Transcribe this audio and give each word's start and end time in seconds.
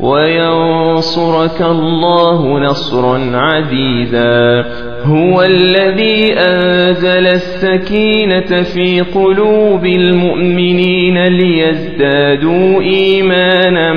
وينصرك 0.00 1.62
الله 1.62 2.58
نصرا 2.58 3.36
عزيزا 3.36 4.64
هو 5.04 5.42
الذي 5.42 6.34
أنزل 6.38 7.26
السكينة 7.26 8.62
في 8.62 9.00
قلوب 9.00 9.86
المؤمنين 9.86 11.24
ليزدادوا 11.24 12.82
إيمانا 12.82 13.92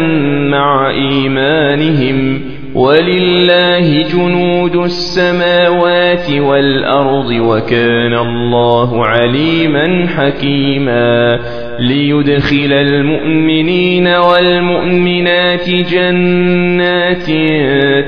مع 0.50 0.90
إيمانهم. 0.90 2.42
ولله 2.76 4.04
جنود 4.14 4.76
السماوات 4.76 6.32
والأرض 6.32 7.32
وكان 7.32 8.14
الله 8.14 9.06
عليما 9.06 10.08
حكيما 10.08 11.40
ليدخل 11.80 12.74
المؤمنين 12.74 14.08
والمؤمنات 14.08 15.70
جنات 15.70 17.26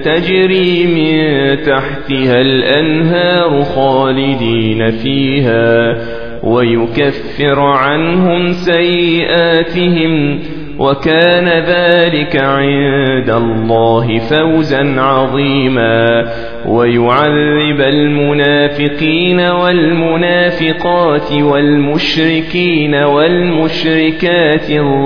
تجري 0.05 0.85
من 0.85 1.17
تحتها 1.63 2.41
الأنهار 2.41 3.61
خالدين 3.61 4.91
فيها 4.91 5.97
ويكفر 6.43 7.59
عنهم 7.59 8.51
سيئاتهم 8.51 10.39
وكان 10.83 11.47
ذلك 11.47 12.35
عند 12.35 13.29
الله 13.29 14.19
فوزا 14.19 15.01
عظيما. 15.01 16.23
ويعذب 16.67 17.81
المنافقين 17.81 19.39
والمنافقات 19.39 21.31
والمشركين 21.33 22.95
والمشركات 22.95 24.69
الظانين 24.69 25.03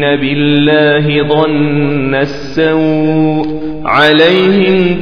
بالله 0.00 1.22
ظن 1.28 2.14
السوء 2.14 3.46
عليهم 3.84 5.00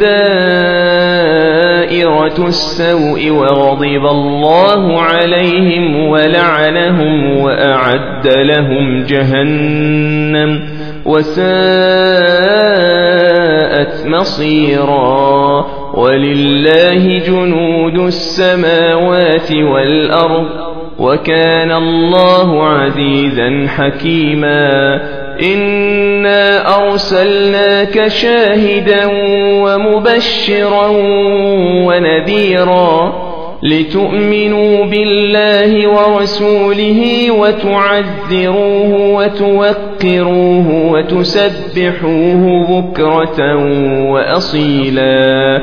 السوء 2.39 3.31
وغضب 3.31 4.07
الله 4.07 5.03
عليهم 5.03 6.09
ولعنهم 6.09 7.39
وأعد 7.41 8.27
لهم 8.27 9.03
جهنم 9.03 10.63
وساءت 11.05 11.47
مصيرا 14.07 15.67
ولله 15.95 17.19
جنود 17.19 17.99
السماوات 17.99 19.53
والأرض 19.53 20.47
وكان 20.99 21.73
الله 21.73 22.67
عزيزا 22.67 23.67
حكيما 23.69 25.01
إنا 25.43 26.77
أرسلناك 26.79 28.09
شاهدا 28.09 29.07
ومبشرا 29.63 30.87
ونذيرا 31.87 33.26
لتؤمنوا 33.67 34.85
بالله 34.85 35.89
ورسوله 35.89 37.31
وتعذروه 37.31 39.15
وتوقروه 39.15 40.93
وتسبحوه 40.93 42.67
بكرة 42.71 43.57
وأصيلا. 44.11 45.57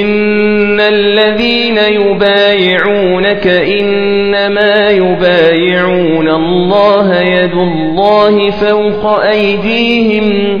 إن 0.00 0.80
الذين 0.80 1.78
يبايعونك 1.78 3.46
إنما 3.46 4.90
يبايعون 4.90 6.28
الله 6.28 7.20
يد 7.20 7.52
الله 7.52 8.50
فوق 8.50 9.20
أيديهم 9.20 10.60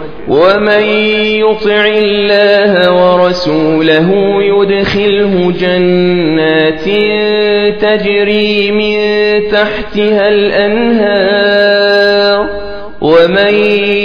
ومن 0.27 0.83
يطع 1.41 1.85
الله 1.85 2.91
ورسوله 2.91 4.09
يدخله 4.43 5.53
جنات 5.59 6.85
تجري 7.81 8.71
من 8.71 8.97
تحتها 9.51 10.29
الأنهار 10.29 12.10
ومن 13.01 13.53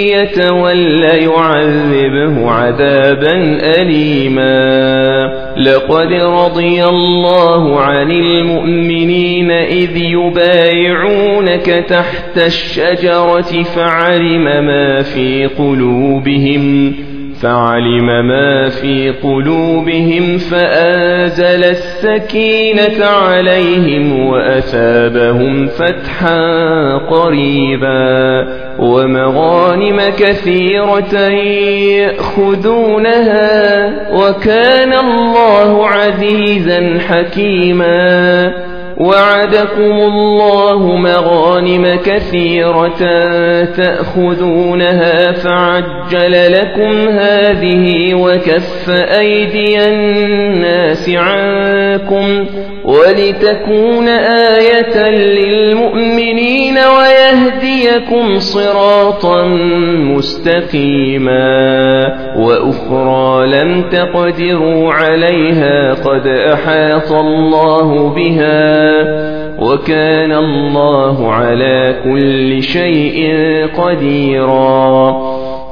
يتول 0.09 1.03
يعذبه 1.03 2.51
عذابا 2.51 3.35
أليما. 3.81 4.57
لقد 5.57 6.13
رضي 6.13 6.83
الله 6.83 7.79
عن 7.79 8.11
المؤمنين 8.11 9.51
إذ 9.51 9.97
يبايعونك 9.97 11.65
تحت 11.89 12.37
الشجرة 12.37 13.63
فعلم 13.63 14.43
ما 14.43 15.01
في 15.01 15.45
قلوبهم. 15.45 16.93
فعلم 17.41 18.27
ما 18.27 18.69
في 18.69 19.09
قلوبهم 19.23 20.37
فآزل 20.37 21.63
السكينة 21.63 23.05
عليهم 23.05 24.27
وأثابهم 24.27 25.67
فتحا 25.67 26.97
قريبا 26.97 28.47
ومغانم 28.79 30.01
كثيرة 30.19 31.17
يأخذونها 31.99 33.47
وكان 34.11 34.93
الله 34.93 35.87
عزيزا 35.87 36.99
حكيما 36.99 38.53
وعدكم 38.99 39.91
الله 39.91 40.95
مغانم 40.95 41.99
كثيرة 42.05 42.97
تأخذونها 43.65 45.31
فعجل 45.31 46.51
لكم 46.51 47.07
هذه 47.07 48.13
وكف 48.13 48.89
أيدي 48.89 49.87
الناس 49.87 51.09
عنكم 51.09 52.45
ولتكون 52.83 54.07
آية 54.57 55.09
للمؤمنين 55.09 56.77
ويهديكم 57.97 58.39
صراطا 58.39 59.47
مستقيما 60.15 61.47
وأخرى 62.37 63.47
لم 63.47 63.81
تقدروا 63.89 64.93
عليها 64.93 65.93
قد 65.93 66.27
أحاط 66.27 67.11
الله 67.11 68.09
بها 68.09 69.03
وكان 69.59 70.31
الله 70.31 71.31
على 71.31 71.95
كل 72.03 72.63
شيء 72.63 73.35
قديرا 73.77 75.36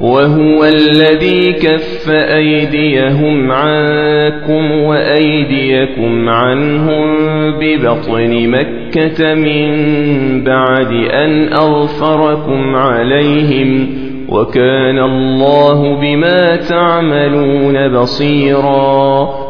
وهو 0.00 0.64
الذي 0.64 1.52
كف 1.52 2.10
أيديهم 2.10 3.52
عنكم 3.52 4.70
وأيديكم 4.70 6.28
عنهم 6.28 7.06
ببطن 7.60 8.48
مكة 8.48 9.34
من 9.34 9.70
بعد 10.44 10.92
أن 10.92 11.52
أغفركم 11.52 12.76
عليهم 12.76 13.88
وكان 14.28 14.98
الله 14.98 16.00
بما 16.00 16.56
تعملون 16.56 17.88
بصيرا 17.88 19.49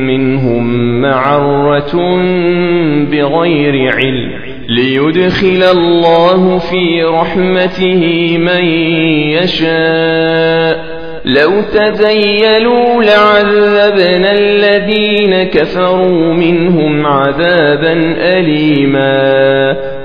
منهم 0.11 1.01
معرة 1.01 1.95
بغير 3.11 3.91
علم 3.91 4.31
ليدخل 4.69 5.63
الله 5.71 6.57
في 6.57 7.03
رحمته 7.03 8.37
من 8.37 8.65
يشاء. 9.31 11.01
لو 11.25 11.61
تزيلوا 11.61 13.03
لعذبنا 13.03 14.31
الذين 14.31 15.43
كفروا 15.43 16.33
منهم 16.33 17.05
عذابا 17.05 17.93
أليما. 18.17 20.00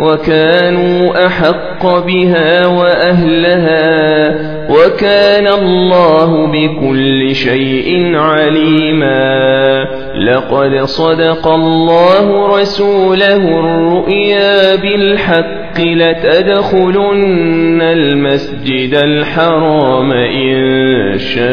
وكانوا 0.00 1.26
أحق 1.26 1.86
بها 2.06 2.66
وأهلها 2.66 4.34
وكان 4.70 5.46
الله 5.46 6.46
بكل 6.46 7.34
شيء 7.34 8.16
عليما 8.16 9.84
لقد 10.14 10.84
صدق 10.84 11.48
الله 11.48 12.58
رسوله 12.58 13.36
الرؤيا 13.36 14.76
بالحق 14.76 15.80
لتدخلن 15.80 17.82
المسجد 17.82 18.94
الحرام 18.94 20.12
إن 20.12 21.18
شاء 21.18 21.44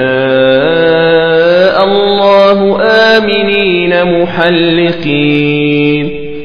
الله 1.85 2.81
آمنين 3.17 4.21
محلقين 4.21 6.00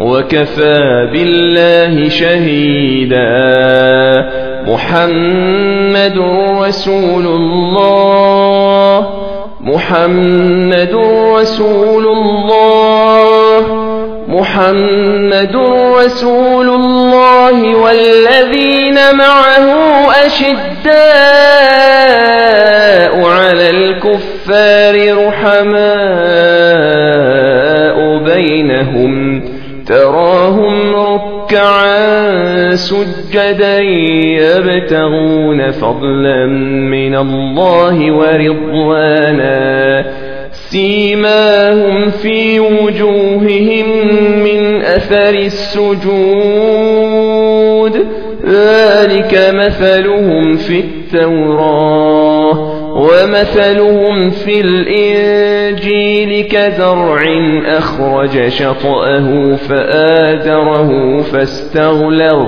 وكفى 0.00 1.08
بالله 1.12 2.08
شهيدا. 2.08 3.28
محمد 4.66 6.18
رسول 6.60 7.26
الله. 7.26 9.06
محمد 9.60 10.94
رسول 11.40 12.06
الله. 12.06 13.60
محمد 14.28 15.56
رسول 16.04 16.68
الله 16.68 17.76
والذين 17.76 19.14
معه 19.14 19.66
أشداء 20.26 20.94
على 23.24 23.70
الكفار 23.70 25.26
رحماء. 25.26 25.87
سجدا 32.76 33.78
يبتغون 34.40 35.70
فضلا 35.70 36.46
من 36.90 37.14
الله 37.14 38.12
ورضوانا. 38.12 40.04
سيماهم 40.52 42.10
في 42.10 42.60
وجوههم 42.60 43.86
من 44.44 44.82
أثر 44.82 45.34
السجود. 45.34 46.28
ذلك 48.46 49.50
مثلهم 49.54 50.56
في 50.56 50.80
التوراة. 50.80 52.67
ومثلهم 52.98 54.30
في 54.30 54.60
الإنجيل 54.60 56.44
كزرع 56.44 57.22
أخرج 57.66 58.48
شطأه 58.48 59.56
فآزره 59.56 61.20
فاستغلظ 61.22 62.46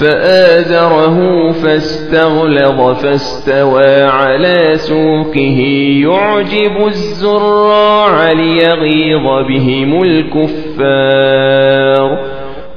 فآزره 0.00 1.50
فاستغلظ 1.52 2.80
فاستوى 3.02 4.02
على 4.02 4.72
سوقه. 4.74 5.60
يعجب 6.02 6.86
الزراع 6.86 8.32
ليغيظ 8.32 9.24
بهم 9.48 10.02
الكفار. 10.02 11.85